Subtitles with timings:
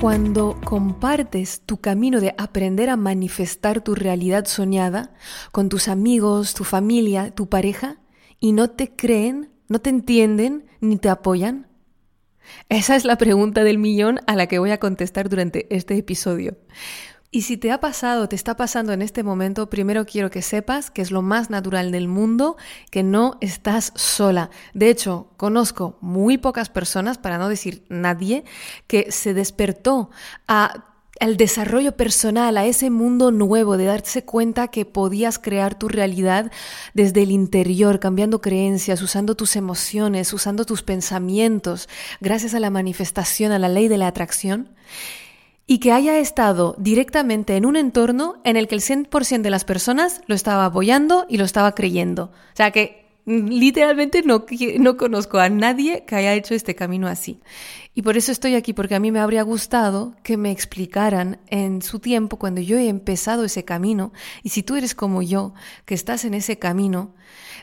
[0.00, 5.14] Cuando compartes tu camino de aprender a manifestar tu realidad soñada
[5.52, 7.98] con tus amigos, tu familia, tu pareja,
[8.38, 11.66] y no te creen, no te entienden ni te apoyan?
[12.68, 16.56] Esa es la pregunta del millón a la que voy a contestar durante este episodio.
[17.30, 20.90] Y si te ha pasado, te está pasando en este momento, primero quiero que sepas
[20.90, 22.56] que es lo más natural del mundo,
[22.90, 24.50] que no estás sola.
[24.74, 28.44] De hecho, conozco muy pocas personas, para no decir nadie,
[28.86, 30.10] que se despertó
[30.46, 36.52] al desarrollo personal, a ese mundo nuevo, de darse cuenta que podías crear tu realidad
[36.94, 41.88] desde el interior, cambiando creencias, usando tus emociones, usando tus pensamientos,
[42.20, 44.70] gracias a la manifestación, a la ley de la atracción
[45.66, 49.64] y que haya estado directamente en un entorno en el que el 100% de las
[49.64, 52.24] personas lo estaba apoyando y lo estaba creyendo.
[52.24, 54.46] O sea que mm, literalmente no,
[54.78, 57.40] no conozco a nadie que haya hecho este camino así.
[57.94, 61.82] Y por eso estoy aquí, porque a mí me habría gustado que me explicaran en
[61.82, 65.54] su tiempo, cuando yo he empezado ese camino, y si tú eres como yo,
[65.86, 67.14] que estás en ese camino,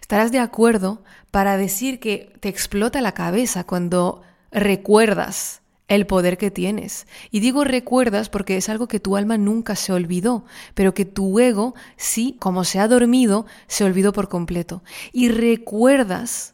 [0.01, 6.51] estarás de acuerdo para decir que te explota la cabeza cuando recuerdas el poder que
[6.51, 7.07] tienes.
[7.31, 11.39] Y digo recuerdas porque es algo que tu alma nunca se olvidó, pero que tu
[11.39, 14.83] ego sí, como se ha dormido, se olvidó por completo.
[15.11, 16.53] Y recuerdas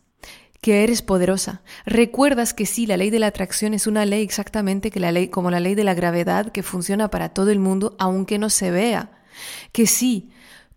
[0.62, 1.62] que eres poderosa.
[1.86, 5.30] Recuerdas que sí, la ley de la atracción es una ley exactamente que la ley,
[5.30, 8.72] como la ley de la gravedad que funciona para todo el mundo, aunque no se
[8.72, 9.12] vea.
[9.72, 10.32] Que sí,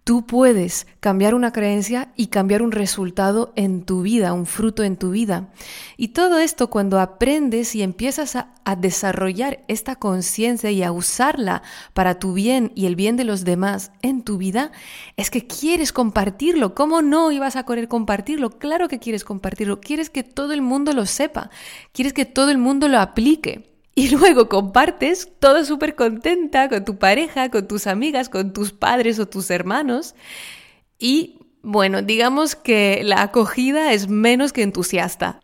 [0.05, 4.97] Tú puedes cambiar una creencia y cambiar un resultado en tu vida, un fruto en
[4.97, 5.51] tu vida.
[5.97, 8.49] Y todo esto cuando aprendes y empiezas a,
[8.79, 11.63] desarrollar esta conciencia y a usarla
[11.95, 14.73] para tu bien y el bien de los demás en tu vida,
[15.17, 16.75] es que quieres compartirlo.
[16.75, 18.51] ¿Cómo no ibas a querer compartirlo?
[18.51, 19.81] Claro que quieres compartirlo.
[19.81, 21.51] Quieres que todo el mundo lo sepa.
[21.93, 23.72] Quieres que todo el mundo lo aplique.
[23.95, 29.19] Y luego compartes todo súper contenta con tu pareja, con tus amigas, con tus padres
[29.19, 30.15] o tus hermanos.
[30.99, 35.41] Y bueno, digamos que la acogida es menos que entusiasta.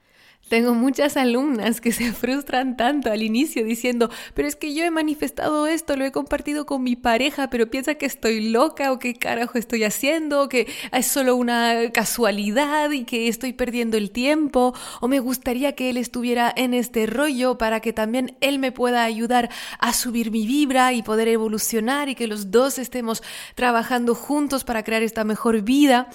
[0.48, 4.90] Tengo muchas alumnas que se frustran tanto al inicio diciendo, pero es que yo he
[4.90, 9.14] manifestado esto, lo he compartido con mi pareja, pero piensa que estoy loca o qué
[9.14, 14.74] carajo estoy haciendo, o que es solo una casualidad y que estoy perdiendo el tiempo,
[15.00, 19.04] o me gustaría que él estuviera en este rollo para que también él me pueda
[19.04, 23.22] ayudar a subir mi vibra y poder evolucionar y que los dos estemos
[23.54, 26.08] trabajando juntos para crear esta mejor vida.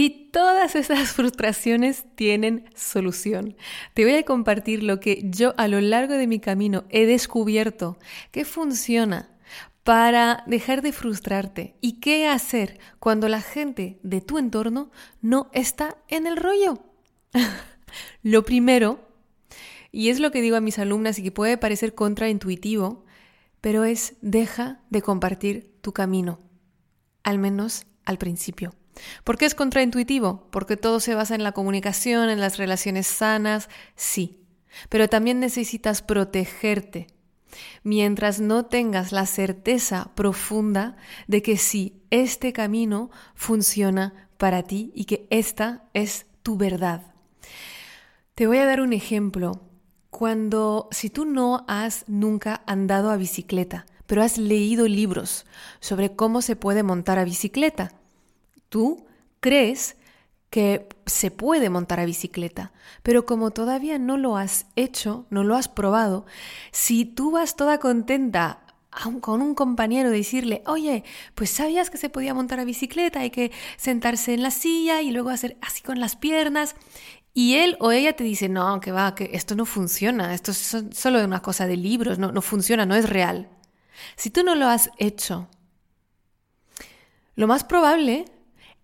[0.00, 3.56] Y todas esas frustraciones tienen solución.
[3.94, 7.98] Te voy a compartir lo que yo a lo largo de mi camino he descubierto
[8.30, 9.36] que funciona
[9.82, 15.96] para dejar de frustrarte y qué hacer cuando la gente de tu entorno no está
[16.06, 16.78] en el rollo.
[18.22, 19.00] lo primero,
[19.90, 23.04] y es lo que digo a mis alumnas y que puede parecer contraintuitivo,
[23.60, 26.38] pero es deja de compartir tu camino,
[27.24, 28.77] al menos al principio.
[29.24, 30.46] ¿Por qué es contraintuitivo?
[30.50, 34.40] Porque todo se basa en la comunicación, en las relaciones sanas, sí.
[34.88, 37.06] Pero también necesitas protegerte.
[37.82, 45.04] Mientras no tengas la certeza profunda de que sí, este camino funciona para ti y
[45.04, 47.14] que esta es tu verdad.
[48.34, 49.62] Te voy a dar un ejemplo.
[50.10, 55.44] Cuando, si tú no has nunca andado a bicicleta, pero has leído libros
[55.80, 57.92] sobre cómo se puede montar a bicicleta,
[58.68, 59.06] Tú
[59.40, 59.96] crees
[60.50, 65.56] que se puede montar a bicicleta, pero como todavía no lo has hecho, no lo
[65.56, 66.24] has probado,
[66.72, 68.64] si tú vas toda contenta
[69.20, 71.04] con un compañero decirle, oye,
[71.34, 75.10] pues sabías que se podía montar a bicicleta, hay que sentarse en la silla y
[75.10, 76.74] luego hacer así con las piernas,
[77.34, 80.76] y él o ella te dice, no, que va, que esto no funciona, esto es
[80.92, 83.48] solo una cosa de libros, no, no funciona, no es real.
[84.16, 85.48] Si tú no lo has hecho,
[87.36, 88.24] lo más probable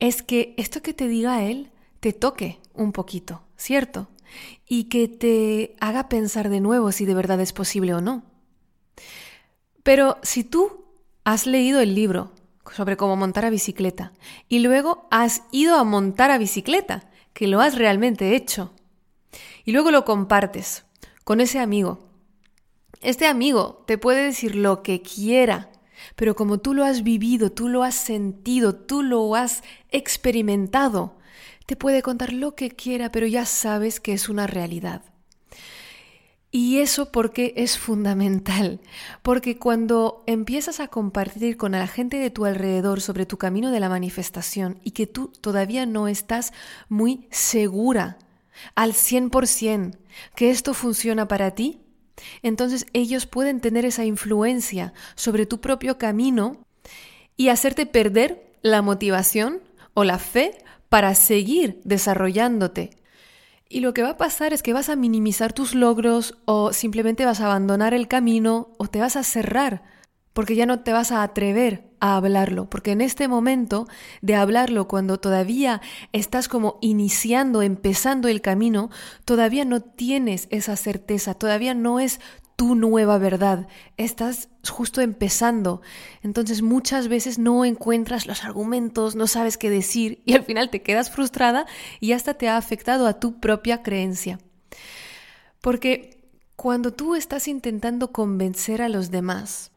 [0.00, 1.70] es que esto que te diga él
[2.00, 4.08] te toque un poquito, ¿cierto?
[4.68, 8.24] Y que te haga pensar de nuevo si de verdad es posible o no.
[9.82, 10.84] Pero si tú
[11.24, 12.32] has leído el libro
[12.74, 14.12] sobre cómo montar a bicicleta
[14.48, 18.72] y luego has ido a montar a bicicleta, que lo has realmente hecho,
[19.64, 20.84] y luego lo compartes
[21.24, 22.08] con ese amigo,
[23.00, 25.70] este amigo te puede decir lo que quiera
[26.16, 31.16] pero como tú lo has vivido, tú lo has sentido, tú lo has experimentado,
[31.66, 35.02] te puede contar lo que quiera, pero ya sabes que es una realidad.
[36.50, 38.80] Y eso porque es fundamental,
[39.22, 43.80] porque cuando empiezas a compartir con la gente de tu alrededor sobre tu camino de
[43.80, 46.52] la manifestación y que tú todavía no estás
[46.88, 48.18] muy segura
[48.76, 49.96] al 100%
[50.36, 51.80] que esto funciona para ti,
[52.42, 56.64] entonces ellos pueden tener esa influencia sobre tu propio camino
[57.36, 59.60] y hacerte perder la motivación
[59.94, 60.58] o la fe
[60.88, 62.90] para seguir desarrollándote.
[63.68, 67.24] Y lo que va a pasar es que vas a minimizar tus logros o simplemente
[67.26, 69.82] vas a abandonar el camino o te vas a cerrar
[70.34, 73.86] porque ya no te vas a atrever a hablarlo, porque en este momento
[74.20, 75.80] de hablarlo, cuando todavía
[76.12, 78.90] estás como iniciando, empezando el camino,
[79.24, 82.20] todavía no tienes esa certeza, todavía no es
[82.56, 85.82] tu nueva verdad, estás justo empezando,
[86.22, 90.82] entonces muchas veces no encuentras los argumentos, no sabes qué decir y al final te
[90.82, 91.66] quedas frustrada
[92.00, 94.38] y hasta te ha afectado a tu propia creencia.
[95.60, 99.72] Porque cuando tú estás intentando convencer a los demás,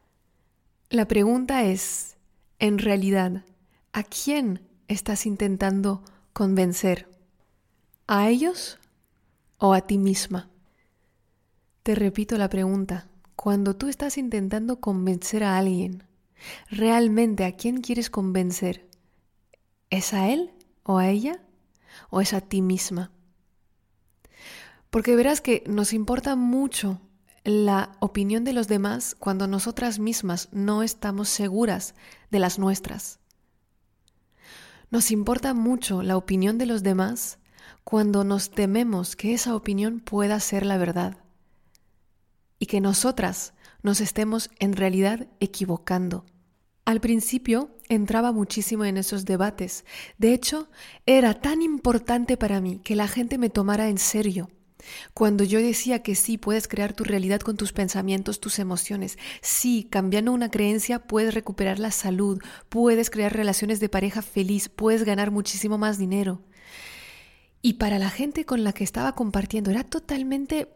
[0.90, 2.16] la pregunta es,
[2.58, 3.44] en realidad,
[3.92, 6.02] ¿a quién estás intentando
[6.32, 7.08] convencer?
[8.06, 8.78] ¿A ellos
[9.58, 10.48] o a ti misma?
[11.82, 16.04] Te repito la pregunta, cuando tú estás intentando convencer a alguien,
[16.70, 18.88] ¿realmente a quién quieres convencer?
[19.90, 20.52] ¿Es a él
[20.84, 21.42] o a ella
[22.08, 23.12] o es a ti misma?
[24.88, 26.98] Porque verás que nos importa mucho
[27.44, 31.94] la opinión de los demás cuando nosotras mismas no estamos seguras
[32.30, 33.20] de las nuestras.
[34.90, 37.38] Nos importa mucho la opinión de los demás
[37.84, 41.18] cuando nos tememos que esa opinión pueda ser la verdad
[42.58, 46.24] y que nosotras nos estemos en realidad equivocando.
[46.84, 49.84] Al principio entraba muchísimo en esos debates.
[50.16, 50.68] De hecho,
[51.04, 54.48] era tan importante para mí que la gente me tomara en serio
[55.14, 59.18] cuando yo decía que sí, puedes crear tu realidad con tus pensamientos, tus emociones.
[59.40, 65.04] Sí, cambiando una creencia puedes recuperar la salud, puedes crear relaciones de pareja feliz, puedes
[65.04, 66.42] ganar muchísimo más dinero.
[67.60, 70.74] Y para la gente con la que estaba compartiendo era totalmente...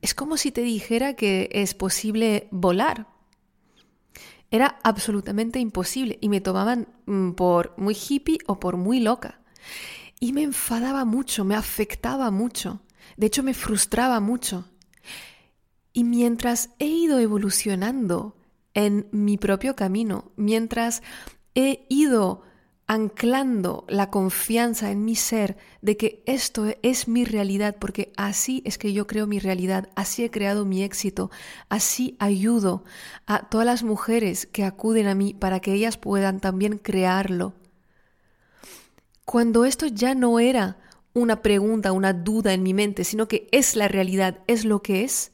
[0.00, 3.06] Es como si te dijera que es posible volar.
[4.50, 9.40] Era absolutamente imposible y me tomaban mm, por muy hippie o por muy loca.
[10.18, 12.82] Y me enfadaba mucho, me afectaba mucho.
[13.16, 14.68] De hecho, me frustraba mucho.
[15.92, 18.36] Y mientras he ido evolucionando
[18.74, 21.02] en mi propio camino, mientras
[21.54, 22.42] he ido
[22.86, 28.76] anclando la confianza en mi ser de que esto es mi realidad, porque así es
[28.76, 31.30] que yo creo mi realidad, así he creado mi éxito,
[31.68, 32.84] así ayudo
[33.26, 37.54] a todas las mujeres que acuden a mí para que ellas puedan también crearlo.
[39.24, 40.76] Cuando esto ya no era
[41.14, 45.04] una pregunta, una duda en mi mente, sino que es la realidad, es lo que
[45.04, 45.32] es,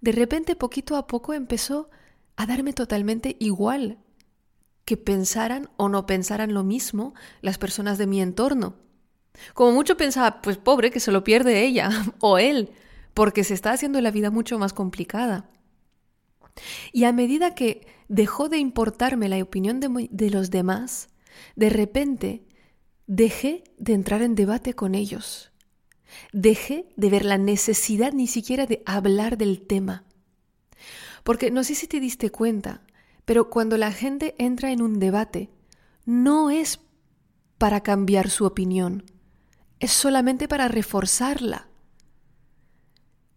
[0.00, 1.90] de repente poquito a poco empezó
[2.36, 3.98] a darme totalmente igual
[4.84, 8.76] que pensaran o no pensaran lo mismo las personas de mi entorno.
[9.54, 11.90] Como mucho pensaba, pues pobre, que se lo pierde ella
[12.20, 12.70] o él,
[13.14, 15.50] porque se está haciendo la vida mucho más complicada.
[16.92, 21.08] Y a medida que dejó de importarme la opinión de, de los demás,
[21.56, 22.44] de repente
[23.12, 25.50] Dejé de entrar en debate con ellos.
[26.32, 30.04] Dejé de ver la necesidad ni siquiera de hablar del tema.
[31.24, 32.84] Porque no sé si te diste cuenta,
[33.24, 35.50] pero cuando la gente entra en un debate,
[36.04, 36.78] no es
[37.58, 39.02] para cambiar su opinión,
[39.80, 41.66] es solamente para reforzarla.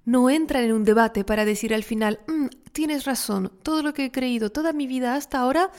[0.06, 4.06] No entran en un debate para decir al final, mm, tienes razón, todo lo que
[4.06, 5.72] he creído toda mi vida hasta ahora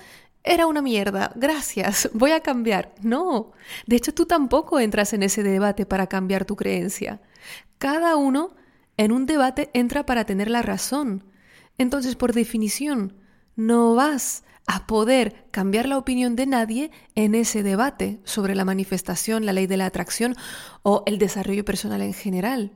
[0.44, 2.94] era una mierda, gracias, voy a cambiar.
[3.00, 3.52] No,
[3.86, 7.20] de hecho tú tampoco entras en ese debate para cambiar tu creencia.
[7.78, 8.54] Cada uno
[8.96, 11.24] en un debate entra para tener la razón.
[11.78, 13.16] Entonces, por definición,
[13.56, 19.46] no vas a poder cambiar la opinión de nadie en ese debate sobre la manifestación,
[19.46, 20.36] la ley de la atracción
[20.82, 22.72] o el desarrollo personal en general.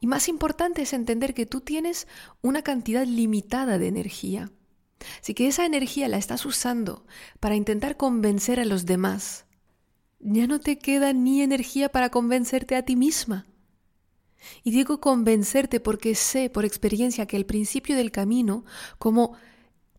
[0.00, 2.08] Y más importante es entender que tú tienes
[2.42, 4.50] una cantidad limitada de energía.
[5.20, 7.06] Así que esa energía la estás usando
[7.40, 9.46] para intentar convencer a los demás.
[10.18, 13.46] Ya no te queda ni energía para convencerte a ti misma.
[14.62, 18.64] Y digo convencerte porque sé por experiencia que al principio del camino,
[18.98, 19.36] como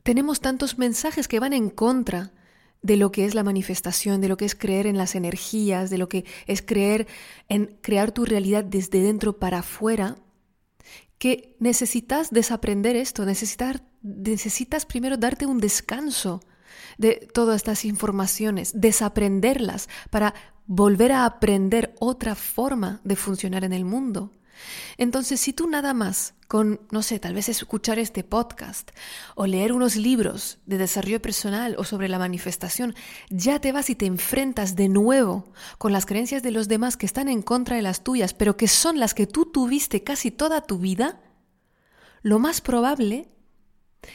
[0.03, 2.33] tenemos tantos mensajes que van en contra
[2.81, 5.99] de lo que es la manifestación, de lo que es creer en las energías, de
[5.99, 7.07] lo que es creer
[7.47, 10.17] en crear tu realidad desde dentro para afuera,
[11.19, 16.41] que necesitas desaprender esto, necesitas necesitas primero darte un descanso
[16.97, 20.33] de todas estas informaciones, desaprenderlas para
[20.65, 24.31] volver a aprender otra forma de funcionar en el mundo.
[24.97, 28.91] Entonces, si tú nada más con, no sé, tal vez escuchar este podcast
[29.35, 32.93] o leer unos libros de desarrollo personal o sobre la manifestación,
[33.29, 37.05] ya te vas y te enfrentas de nuevo con las creencias de los demás que
[37.05, 40.61] están en contra de las tuyas, pero que son las que tú tuviste casi toda
[40.61, 41.21] tu vida,
[42.21, 43.29] lo más probable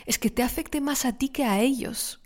[0.06, 2.20] es que te afecte más a ti que a ellos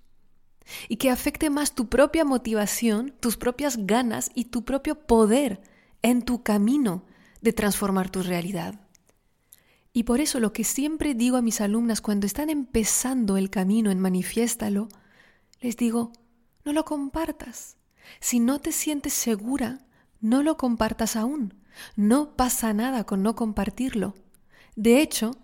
[0.89, 5.61] y que afecte más tu propia motivación, tus propias ganas y tu propio poder
[6.03, 7.05] en tu camino
[7.41, 8.81] de transformar tu realidad.
[9.93, 13.91] Y por eso lo que siempre digo a mis alumnas cuando están empezando el camino
[13.91, 14.89] en Manifiéstalo,
[15.61, 16.13] les digo,
[16.65, 17.77] no lo compartas.
[18.21, 19.81] Si no te sientes segura,
[20.21, 21.55] no lo compartas aún.
[21.97, 24.15] No pasa nada con no compartirlo.
[24.77, 25.37] De hecho,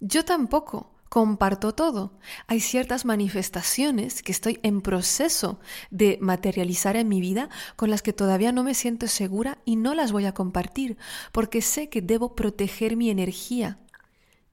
[0.00, 2.18] yo tampoco comparto todo.
[2.48, 5.60] Hay ciertas manifestaciones que estoy en proceso
[5.92, 9.94] de materializar en mi vida con las que todavía no me siento segura y no
[9.94, 10.96] las voy a compartir
[11.30, 13.78] porque sé que debo proteger mi energía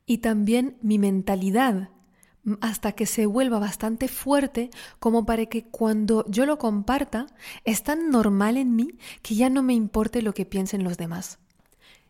[0.06, 1.90] y también mi mentalidad
[2.60, 7.26] hasta que se vuelva bastante fuerte como para que cuando yo lo comparta
[7.66, 11.40] es tan normal en mí que ya no me importe lo que piensen los demás.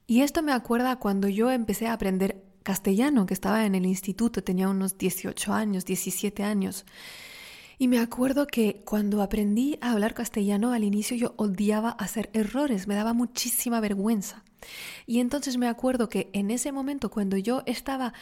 [0.08, 4.44] Y esto me acuerda cuando yo empecé a aprender castellano, que estaba en el instituto,
[4.44, 6.86] tenía unos 18 años, 17 años.
[7.78, 12.88] Y me acuerdo que cuando aprendí a hablar castellano al inicio yo odiaba hacer errores,
[12.88, 14.44] me daba muchísima vergüenza.
[15.06, 18.14] Y entonces me acuerdo que en ese momento cuando yo estaba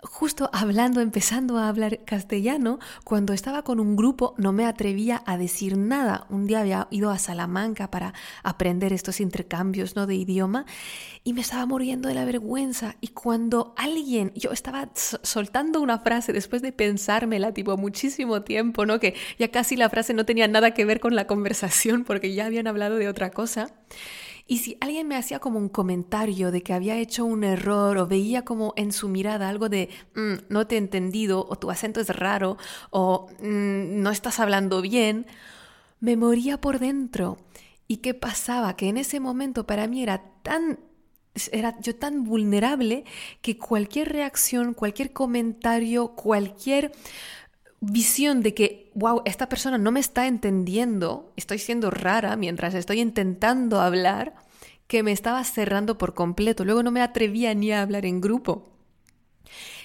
[0.00, 5.36] justo hablando, empezando a hablar castellano, cuando estaba con un grupo no me atrevía a
[5.36, 6.26] decir nada.
[6.30, 10.06] Un día había ido a Salamanca para aprender estos intercambios ¿no?
[10.06, 10.66] de idioma
[11.24, 12.94] y me estaba muriendo de la vergüenza.
[13.00, 19.00] Y cuando alguien, yo estaba soltando una frase después de pensármela, tipo muchísimo tiempo, ¿no?
[19.00, 22.46] que ya casi la frase no tenía nada que ver con la conversación porque ya
[22.46, 23.72] habían hablado de otra cosa.
[24.50, 28.06] Y si alguien me hacía como un comentario de que había hecho un error o
[28.06, 32.00] veía como en su mirada algo de mm, no te he entendido o tu acento
[32.00, 32.56] es raro
[32.90, 35.26] o mm, no estás hablando bien,
[36.00, 37.38] me moría por dentro.
[37.86, 38.74] ¿Y qué pasaba?
[38.74, 40.80] Que en ese momento para mí era tan
[41.52, 43.04] era yo tan vulnerable
[43.42, 46.90] que cualquier reacción, cualquier comentario, cualquier
[47.80, 53.00] visión de que, wow, esta persona no me está entendiendo, estoy siendo rara mientras estoy
[53.00, 54.34] intentando hablar,
[54.86, 56.64] que me estaba cerrando por completo.
[56.64, 58.64] Luego no me atrevía ni a hablar en grupo.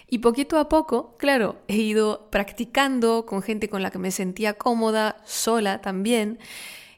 [0.08, 4.54] Y poquito a poco, claro, he ido practicando con gente con la que me sentía
[4.54, 6.40] cómoda, sola también.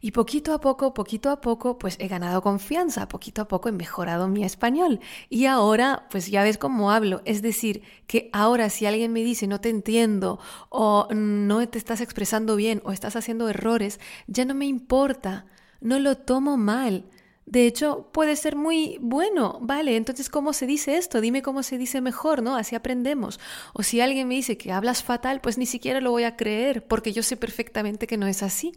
[0.06, 3.72] Y poquito a poco, poquito a poco, pues he ganado confianza, poquito a poco he
[3.72, 5.00] mejorado mi español.
[5.32, 7.24] Y ahora, pues ya ves cómo hablo.
[7.26, 10.38] Es decir, que ahora si alguien me dice no te entiendo
[10.70, 15.48] o no te estás expresando bien o estás haciendo errores, ya no me importa,
[15.82, 17.06] no lo tomo mal.
[17.46, 21.22] De hecho, puede ser muy bueno, vale, entonces ¿cómo se dice esto?
[21.22, 22.56] Dime cómo se dice mejor, ¿no?
[22.56, 23.40] Así aprendemos.
[23.74, 26.88] O si alguien me dice que hablas fatal, pues ni siquiera lo voy a creer,
[26.88, 28.74] porque yo sé perfectamente que no es así.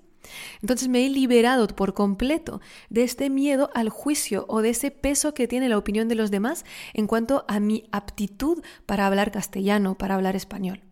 [0.61, 2.61] Entonces me he liberado por completo
[2.91, 6.31] de este miedo al juicio o de ese peso que tiene la opinión de los
[6.31, 10.88] demás en cuanto a mi aptitud para hablar castellano, para hablar español.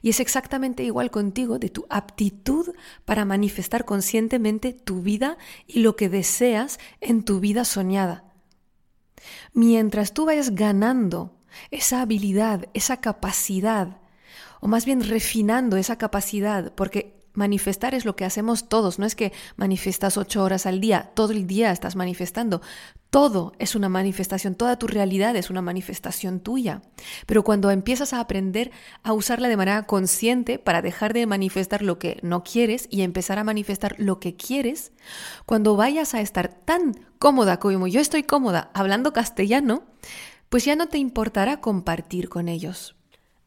[0.00, 5.96] Y es exactamente igual contigo de tu aptitud para manifestar conscientemente tu vida y lo
[5.96, 8.24] que deseas en tu vida soñada.
[9.52, 11.36] Mientras tú vayas ganando
[11.70, 13.98] esa habilidad, esa capacidad,
[14.60, 19.14] o más bien refinando esa capacidad, porque manifestar es lo que hacemos todos, no es
[19.14, 22.60] que manifestas ocho horas al día, todo el día estás manifestando.
[23.10, 26.80] Todo es una manifestación, toda tu realidad es una manifestación tuya.
[27.26, 28.70] Pero cuando empiezas a aprender
[29.02, 33.38] a usarla de manera consciente para dejar de manifestar lo que no quieres y empezar
[33.38, 34.92] a manifestar lo que quieres,
[35.44, 39.82] cuando vayas a estar tan cómoda como yo estoy cómoda hablando castellano,
[40.48, 42.96] pues ya no te importará compartir con ellos.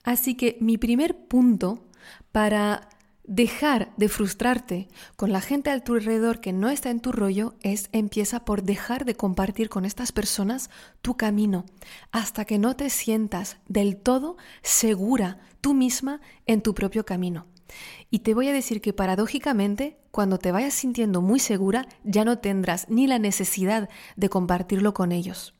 [0.03, 1.83] Así que mi primer punto
[2.31, 2.89] para
[3.27, 7.55] Dejar de frustrarte con la gente a tu alrededor que no está en tu rollo
[7.61, 10.69] es empieza por dejar de compartir con estas personas
[11.01, 11.65] tu camino
[12.11, 17.47] hasta que no te sientas del todo segura tú misma en tu propio camino.
[18.11, 22.37] Y te voy a decir que paradójicamente, cuando te vayas sintiendo muy segura, ya no
[22.37, 25.55] tendrás ni la necesidad de compartirlo con ellos.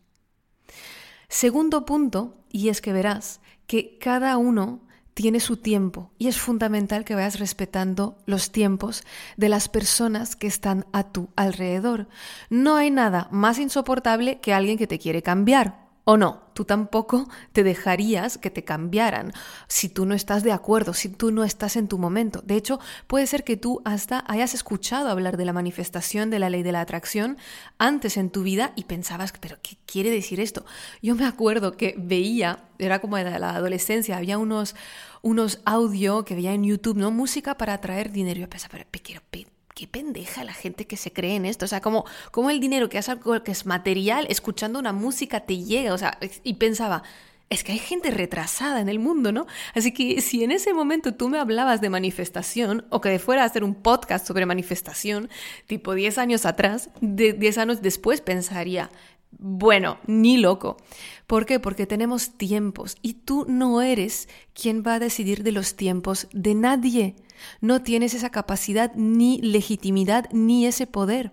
[1.29, 7.05] Segundo punto, y es que verás que cada uno tiene su tiempo y es fundamental
[7.05, 9.03] que vayas respetando los tiempos
[9.37, 12.07] de las personas que están a tu alrededor.
[12.49, 16.43] No hay nada más insoportable que alguien que te quiere cambiar ¿O no?
[16.53, 19.33] Tú tampoco te dejarías que te cambiaran
[19.67, 22.43] si tú no estás de acuerdo, si tú no estás en tu momento.
[22.45, 26.51] De hecho, puede ser que tú hasta hayas escuchado hablar de la manifestación de la
[26.51, 27.37] ley de la atracción
[27.79, 30.63] antes en tu vida y pensabas, pero ¿qué quiere decir esto?
[31.01, 34.75] Yo me acuerdo que veía, era como de la adolescencia, había unos,
[35.23, 37.09] unos audio que veía en YouTube, ¿no?
[37.09, 38.41] Música para atraer dinero.
[38.41, 41.65] Yo pensaba, pero quiero qué pendeja la gente que se cree en esto.
[41.65, 45.41] O sea, como, como el dinero que es algo que es material, escuchando una música
[45.41, 45.93] te llega.
[45.93, 47.03] O sea, y pensaba,
[47.49, 49.45] es que hay gente retrasada en el mundo, ¿no?
[49.75, 53.45] Así que si en ese momento tú me hablabas de manifestación o que fuera a
[53.45, 55.29] hacer un podcast sobre manifestación,
[55.67, 58.89] tipo 10 años atrás, de 10 años después pensaría,
[59.37, 60.77] bueno, ni loco.
[61.27, 61.59] ¿Por qué?
[61.59, 66.55] Porque tenemos tiempos y tú no eres quien va a decidir de los tiempos de
[66.55, 67.15] nadie.
[67.61, 71.31] No tienes esa capacidad ni legitimidad ni ese poder.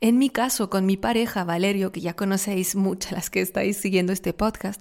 [0.00, 4.12] En mi caso, con mi pareja Valerio, que ya conocéis muchas las que estáis siguiendo
[4.12, 4.80] este podcast,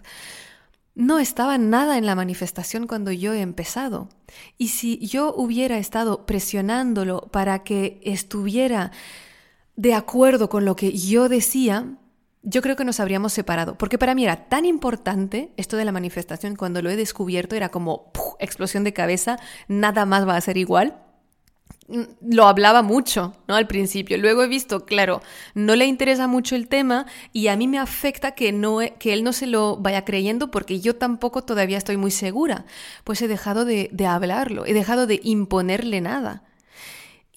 [0.96, 4.10] no estaba nada en la manifestación cuando yo he empezado.
[4.58, 8.92] Y si yo hubiera estado presionándolo para que estuviera
[9.76, 11.98] de acuerdo con lo que yo decía,
[12.44, 15.92] yo creo que nos habríamos separado, porque para mí era tan importante esto de la
[15.92, 20.58] manifestación, cuando lo he descubierto era como explosión de cabeza, nada más va a ser
[20.58, 20.98] igual.
[21.88, 22.04] Mm,
[22.34, 23.56] lo hablaba mucho, ¿no?
[23.56, 24.18] Al principio.
[24.18, 25.22] Luego he visto, claro,
[25.56, 29.24] no le interesa mucho el tema y a mí me afecta que, no, que él
[29.24, 32.66] no se lo vaya creyendo porque yo tampoco todavía estoy muy segura.
[33.04, 36.44] Pues he dejado de, de hablarlo, he dejado de imponerle nada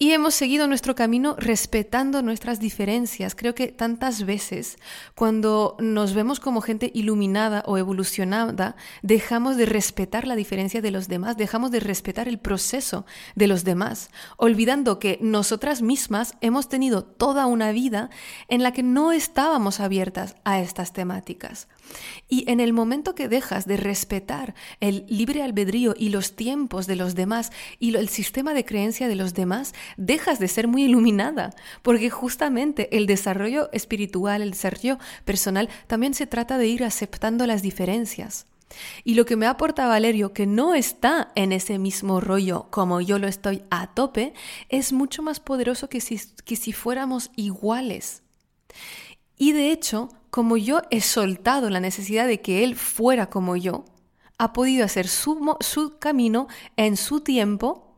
[0.01, 3.35] y hemos seguido nuestro camino respetando nuestras diferencias.
[3.35, 4.77] Creo que tantas veces
[5.13, 11.07] cuando nos vemos como gente iluminada o evolucionada, dejamos de respetar la diferencia de los
[11.07, 13.05] demás, dejamos de respetar el proceso
[13.35, 18.09] de los demás, olvidando que nosotras mismas hemos tenido toda una vida
[18.47, 21.67] en la que no estábamos abiertas a estas temáticas.
[22.29, 26.95] Y en el momento que dejas de respetar el libre albedrío y los tiempos de
[26.95, 31.51] los demás y el sistema de creencia de los demás, dejas de ser muy iluminada,
[31.81, 37.61] porque justamente el desarrollo espiritual, el desarrollo personal, también se trata de ir aceptando las
[37.61, 38.45] diferencias.
[39.03, 43.19] Y lo que me aporta Valerio, que no está en ese mismo rollo como yo
[43.19, 44.33] lo estoy a tope,
[44.69, 48.23] es mucho más poderoso que si, que si fuéramos iguales.
[49.41, 53.85] Y de hecho, como yo he soltado la necesidad de que él fuera como yo,
[54.37, 57.97] ha podido hacer su, su camino en su tiempo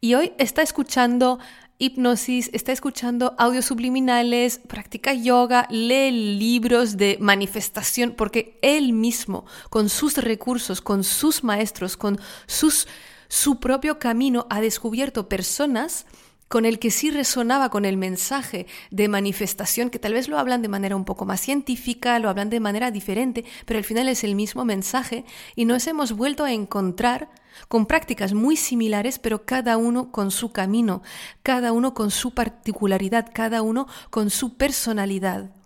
[0.00, 1.38] y hoy está escuchando
[1.76, 9.90] hipnosis, está escuchando audios subliminales, practica yoga, lee libros de manifestación, porque él mismo, con
[9.90, 12.88] sus recursos, con sus maestros, con sus,
[13.28, 16.06] su propio camino, ha descubierto personas
[16.54, 20.62] con el que sí resonaba con el mensaje de manifestación, que tal vez lo hablan
[20.62, 24.22] de manera un poco más científica, lo hablan de manera diferente, pero al final es
[24.22, 25.24] el mismo mensaje
[25.56, 27.28] y nos hemos vuelto a encontrar
[27.66, 31.02] con prácticas muy similares, pero cada uno con su camino,
[31.42, 35.63] cada uno con su particularidad, cada uno con su personalidad.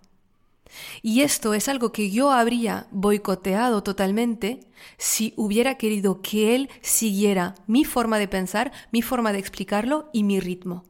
[1.01, 4.59] Y esto es algo que yo habría boicoteado totalmente
[4.97, 10.23] si hubiera querido que él siguiera mi forma de pensar, mi forma de explicarlo y
[10.23, 10.83] mi ritmo.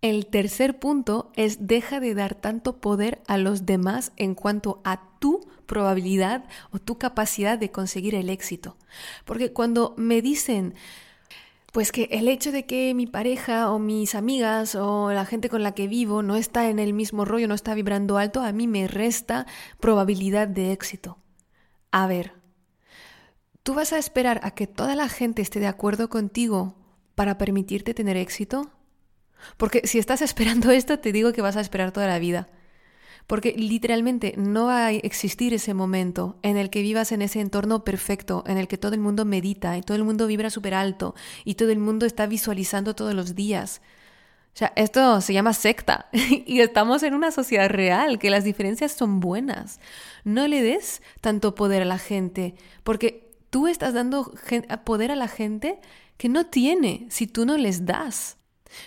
[0.00, 5.02] El tercer punto es deja de dar tanto poder a los demás en cuanto a
[5.18, 8.76] tu probabilidad o tu capacidad de conseguir el éxito.
[9.24, 10.74] Porque cuando me dicen,
[11.78, 15.62] pues que el hecho de que mi pareja o mis amigas o la gente con
[15.62, 18.66] la que vivo no está en el mismo rollo, no está vibrando alto, a mí
[18.66, 19.46] me resta
[19.78, 21.18] probabilidad de éxito.
[21.92, 22.32] A ver,
[23.62, 26.74] ¿tú vas a esperar a que toda la gente esté de acuerdo contigo
[27.14, 28.72] para permitirte tener éxito?
[29.56, 32.48] Porque si estás esperando esto, te digo que vas a esperar toda la vida.
[33.28, 37.84] Porque literalmente no va a existir ese momento en el que vivas en ese entorno
[37.84, 41.14] perfecto, en el que todo el mundo medita y todo el mundo vibra súper alto
[41.44, 43.80] y todo el mundo está visualizando todos los días.
[44.54, 48.90] O sea, esto se llama secta y estamos en una sociedad real, que las diferencias
[48.90, 49.78] son buenas.
[50.24, 54.32] No le des tanto poder a la gente, porque tú estás dando
[54.84, 55.78] poder a la gente
[56.16, 58.37] que no tiene si tú no les das.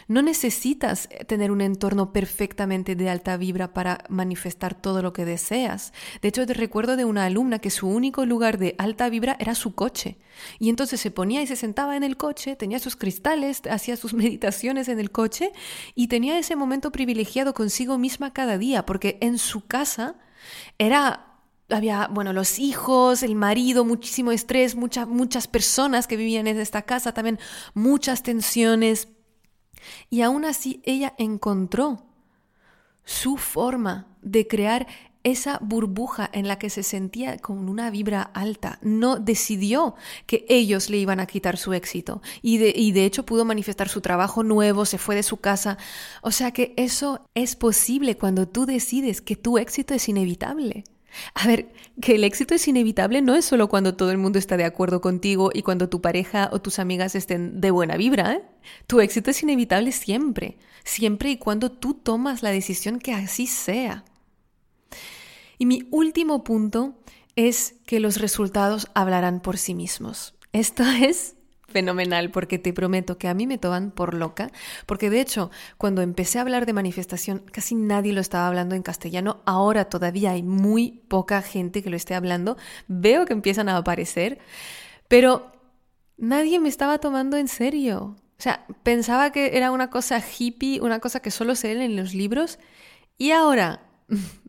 [0.08, 5.26] No necesitas eh, tener un entorno perfectamente de alta vibra para manifestar todo lo que
[5.26, 5.94] deseas.
[6.22, 9.56] De hecho, te recuerdo de una alumna que su único lugar de alta vibra era
[9.56, 10.18] su coche.
[10.60, 14.14] Y entonces se ponía y se sentaba en el coche, tenía sus cristales, hacía sus
[14.22, 15.52] meditaciones en el coche
[15.96, 20.16] y tenía ese momento privilegiado consigo misma cada día, porque en su casa
[20.78, 21.28] era
[21.70, 26.82] había, bueno, los hijos, el marido, muchísimo estrés, muchas muchas personas que vivían en esta
[26.82, 27.40] casa, también
[27.74, 29.08] muchas tensiones,
[30.10, 32.04] y aún así ella encontró
[33.04, 34.88] su forma de crear
[35.24, 38.80] esa burbuja en la que se sentía con una vibra alta.
[38.82, 42.22] No decidió que ellos le iban a quitar su éxito.
[42.42, 45.78] Y de, y de hecho pudo manifestar su trabajo nuevo, se fue de su casa.
[46.22, 50.84] O sea que eso es posible cuando tú decides que tu éxito es inevitable.
[51.34, 54.58] A ver, que el éxito es inevitable no es solo cuando todo el mundo está
[54.58, 58.34] de acuerdo contigo y cuando tu pareja o tus amigas estén de buena vibra.
[58.34, 58.44] ¿eh?
[58.88, 64.06] Tu éxito es inevitable siempre, siempre y cuando tú tomas la decisión que así sea.
[65.58, 66.96] Y mi último punto
[67.36, 70.36] es que los resultados hablarán por sí mismos.
[70.54, 71.36] Esto es
[71.72, 74.52] fenomenal porque te prometo que a mí me toman por loca,
[74.86, 78.84] porque de hecho cuando empecé a hablar de manifestación casi nadie lo estaba hablando en
[78.84, 82.58] castellano, ahora todavía hay muy poca gente que lo esté hablando,
[82.88, 84.40] veo que empiezan a aparecer,
[85.08, 85.52] pero
[86.18, 88.16] nadie me estaba tomando en serio.
[88.38, 91.96] O sea, pensaba que era una cosa hippie, una cosa que solo se lee en
[91.96, 92.58] los libros,
[93.18, 93.91] y ahora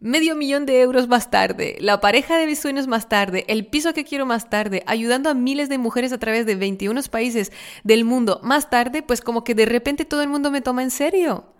[0.01, 3.95] medio millón de euros más tarde, la pareja de mis sueños más tarde, el piso
[3.95, 7.53] que quiero más tarde, ayudando a miles de mujeres a través de 21 países
[7.85, 10.91] del mundo más tarde, pues como que de repente todo el mundo me toma en
[10.91, 11.53] serio.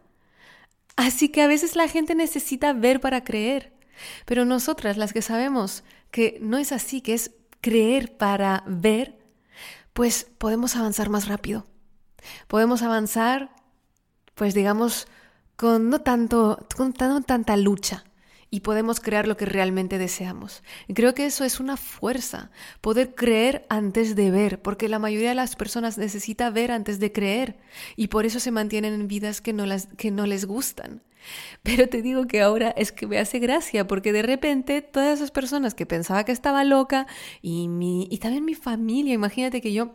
[0.97, 3.73] Así que a veces la gente necesita ver para creer.
[4.25, 9.19] Pero nosotras, las que sabemos que no es así, que es creer para ver,
[9.93, 11.67] pues podemos avanzar más rápido.
[12.49, 13.55] Podemos avanzar,
[14.35, 15.07] pues digamos,
[15.63, 18.03] con no tanto, con tanta lucha
[18.51, 20.65] y podemos crear lo que realmente deseamos.
[20.93, 25.37] creo que eso es una fuerza, poder creer antes de ver, porque la mayoría de
[25.37, 27.61] las personas necesita ver antes de creer
[27.95, 31.01] y por eso se mantienen en vidas que no, las, que no les gustan.
[31.63, 35.31] Pero te digo que ahora es que me hace gracia, porque de repente todas esas
[35.31, 37.07] personas que pensaba que estaba loca
[37.41, 39.95] y, mi, y también mi familia, imagínate que yo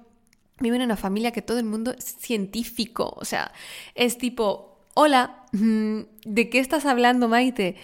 [0.61, 3.51] vivo en una familia que todo el mundo es científico, o sea,
[3.95, 7.75] es tipo hola, mm, ¿de qué estás hablando, Maite?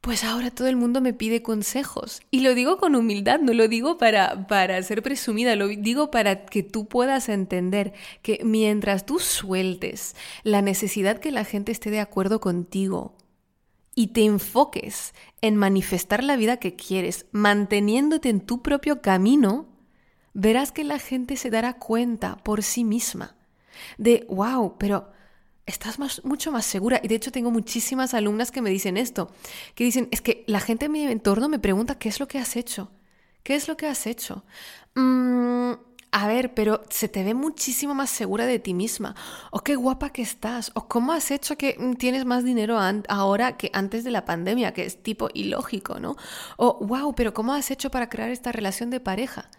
[0.00, 2.22] Pues ahora todo el mundo me pide consejos.
[2.30, 6.46] Y lo digo con humildad, no lo digo para, para ser presumida, lo digo para
[6.46, 12.00] que tú puedas entender que mientras tú sueltes la necesidad que la gente esté de
[12.00, 13.18] acuerdo contigo
[13.94, 19.68] y te enfoques en manifestar la vida que quieres, manteniéndote en tu propio camino,
[20.32, 23.36] verás que la gente se dará cuenta por sí misma
[23.98, 25.12] de, wow, pero
[25.66, 27.00] estás mucho más segura.
[27.02, 29.30] Y de hecho tengo muchísimas alumnas que me dicen esto,
[29.74, 32.38] que dicen, es que la gente en mi entorno me pregunta, ¿qué es lo que
[32.38, 32.90] has hecho?
[33.42, 34.44] ¿Qué es lo que has hecho?
[34.94, 35.72] Mm,
[36.12, 39.16] a ver, pero se te ve muchísimo más segura de ti misma.
[39.50, 40.70] O qué guapa que estás.
[40.74, 44.86] O cómo has hecho que tienes más dinero ahora que antes de la pandemia, que
[44.86, 46.16] es tipo ilógico, ¿no?
[46.56, 49.50] O wow, pero cómo has hecho para crear esta relación de pareja.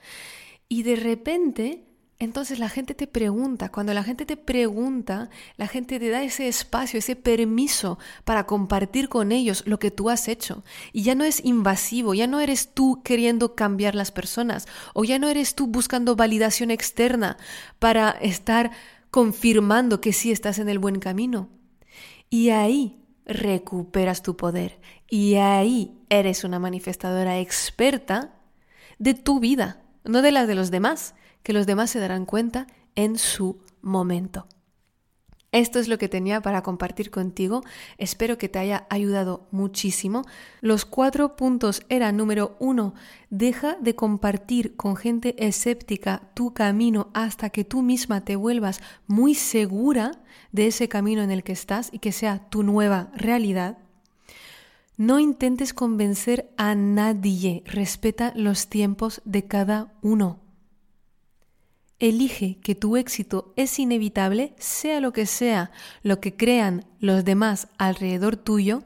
[0.69, 1.83] Y de repente
[2.17, 6.47] entonces la gente te pregunta, cuando la gente te pregunta, la gente te da ese
[6.47, 10.63] espacio, ese permiso para compartir con ellos lo que tú has hecho.
[10.93, 15.19] Y ya no es invasivo, ya no eres tú queriendo cambiar las personas, o ya
[15.19, 17.35] no eres tú buscando validación externa
[17.79, 18.71] para estar
[19.11, 21.49] confirmando que sí estás en el buen camino.
[22.29, 24.79] Y ahí recuperas tu poder.
[25.09, 28.35] Y ahí eres una manifestadora experta
[28.99, 31.13] de tu vida, no de la de los demás
[31.45, 34.47] que los demás se darán cuenta en su momento.
[35.51, 37.63] Esto es lo que tenía para compartir contigo.
[37.99, 40.23] Espero que te haya ayudado muchísimo.
[40.59, 42.95] Los cuatro puntos eran número uno,
[43.29, 49.35] deja de compartir con gente escéptica tu camino hasta que tú misma te vuelvas muy
[49.35, 53.77] segura de ese camino en el que estás y que sea tu nueva realidad.
[54.97, 60.44] No intentes convencer a nadie, respeta los tiempos de cada uno.
[62.07, 65.71] Elige que tu éxito es inevitable, sea lo que sea
[66.03, 68.83] lo que crean los demás alrededor tuyo,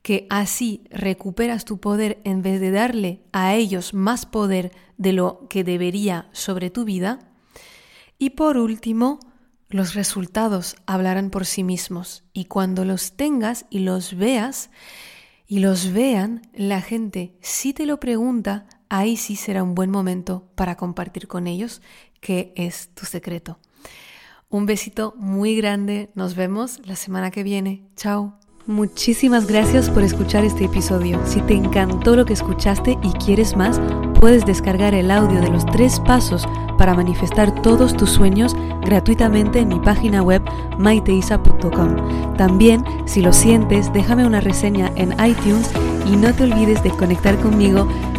[0.00, 5.46] que así recuperas tu poder en vez de darle a ellos más poder de lo
[5.50, 7.18] que debería sobre tu vida.
[8.18, 9.20] Y por último,
[9.68, 14.70] los resultados hablarán por sí mismos y cuando los tengas y los veas
[15.46, 18.66] y los vean, la gente si te lo pregunta,
[18.98, 21.82] ahí sí será un buen momento para compartir con ellos
[22.20, 23.58] qué es tu secreto.
[24.48, 27.82] Un besito muy grande, nos vemos la semana que viene.
[27.96, 28.38] Chao.
[28.66, 31.20] Muchísimas gracias por escuchar este episodio.
[31.26, 33.80] Si te encantó lo que escuchaste y quieres más,
[34.20, 36.46] puedes descargar el audio de los tres pasos
[36.78, 40.40] para manifestar todos tus sueños gratuitamente en mi página web
[40.78, 42.36] maiteisa.com.
[42.36, 45.70] También, si lo sientes, déjame una reseña en iTunes
[46.06, 47.86] y no te olvides de conectar conmigo